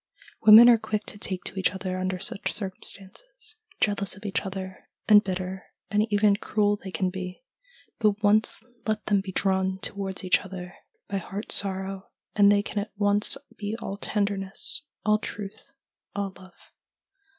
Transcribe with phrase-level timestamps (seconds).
[0.41, 3.55] Women are quick to take to each other under such circumstances.
[3.79, 7.43] Jealous of each other, and bitter and even cruel they can be,
[7.99, 10.73] but once let them be drawn towards each other
[11.07, 15.71] by heart sorrow and they can at once be all tenderness, all truth,
[16.15, 16.71] all love.